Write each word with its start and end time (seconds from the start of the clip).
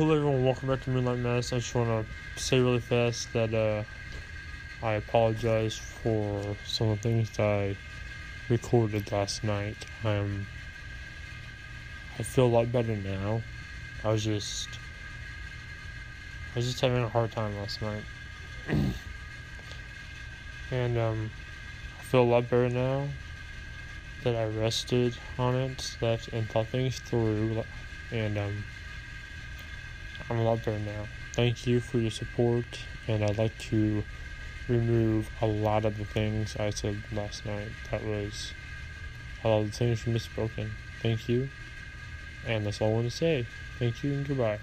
Hello 0.00 0.16
everyone, 0.16 0.42
welcome 0.46 0.66
back 0.66 0.80
to 0.80 0.88
Moonlight 0.88 1.18
Madness. 1.18 1.52
I 1.52 1.58
just 1.58 1.74
want 1.74 2.08
to 2.34 2.42
say 2.42 2.58
really 2.58 2.80
fast 2.80 3.34
that 3.34 3.52
uh, 3.52 3.84
I 4.82 4.94
apologize 4.94 5.76
for 5.76 6.56
some 6.64 6.88
of 6.88 7.02
the 7.02 7.08
things 7.10 7.28
that 7.32 7.42
I 7.42 7.76
recorded 8.48 9.12
last 9.12 9.44
night. 9.44 9.84
Um, 10.02 10.46
I 12.18 12.22
feel 12.22 12.46
a 12.46 12.46
lot 12.46 12.72
better 12.72 12.96
now. 12.96 13.42
I 14.02 14.12
was 14.12 14.24
just, 14.24 14.78
I 16.54 16.60
was 16.60 16.64
just 16.64 16.80
having 16.80 17.04
a 17.04 17.08
hard 17.10 17.30
time 17.32 17.58
last 17.58 17.82
night, 17.82 18.04
and 20.70 20.96
um, 20.96 21.30
I 21.98 22.02
feel 22.04 22.22
a 22.22 22.30
lot 22.30 22.48
better 22.48 22.70
now 22.70 23.06
that 24.24 24.34
I 24.34 24.46
rested 24.46 25.18
on 25.36 25.56
it, 25.56 25.78
slept, 25.82 26.28
and 26.32 26.48
thought 26.48 26.70
things 26.70 27.00
through, 27.00 27.64
and 28.10 28.38
um. 28.38 28.64
I'm 30.30 30.38
a 30.38 30.42
lot 30.44 30.62
better 30.62 30.78
now. 30.78 31.10
Thank 31.34 31.66
you 31.66 31.80
for 31.80 32.00
your 32.00 32.10
support, 32.10 32.88
and 33.06 33.22
I'd 33.22 33.36
like 33.36 33.58
to 33.58 34.06
remove 34.68 35.30
a 35.40 35.46
lot 35.46 35.84
of 35.86 35.98
the 35.98 36.06
things 36.06 36.56
I 36.56 36.70
said 36.70 37.06
last 37.10 37.44
night. 37.46 37.74
That 37.90 38.02
was 38.02 38.54
a 39.44 39.48
lot 39.48 39.62
of 39.62 39.72
the 39.72 39.78
things 39.78 40.06
were 40.06 40.12
misspoken. 40.12 40.76
Thank 41.00 41.28
you, 41.28 41.52
and 42.44 42.66
that's 42.66 42.80
all 42.80 42.92
I 42.92 42.94
want 42.96 43.08
to 43.08 43.16
say. 43.16 43.50
Thank 43.78 44.02
you 44.04 44.12
and 44.14 44.26
goodbye. 44.28 44.60